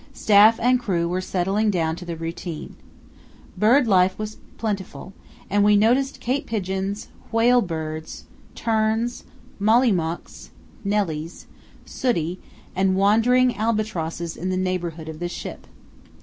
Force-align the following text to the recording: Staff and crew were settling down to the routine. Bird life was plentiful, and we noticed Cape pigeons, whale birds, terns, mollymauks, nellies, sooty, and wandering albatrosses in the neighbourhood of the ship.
Staff 0.15 0.59
and 0.59 0.79
crew 0.79 1.07
were 1.07 1.21
settling 1.21 1.69
down 1.69 1.95
to 1.97 2.05
the 2.05 2.15
routine. 2.15 2.75
Bird 3.55 3.85
life 3.85 4.17
was 4.17 4.37
plentiful, 4.57 5.13
and 5.47 5.63
we 5.63 5.77
noticed 5.77 6.19
Cape 6.19 6.47
pigeons, 6.47 7.09
whale 7.31 7.61
birds, 7.61 8.23
terns, 8.55 9.25
mollymauks, 9.59 10.49
nellies, 10.83 11.45
sooty, 11.85 12.39
and 12.75 12.95
wandering 12.95 13.55
albatrosses 13.55 14.35
in 14.35 14.49
the 14.49 14.57
neighbourhood 14.57 15.07
of 15.07 15.19
the 15.19 15.29
ship. 15.29 15.67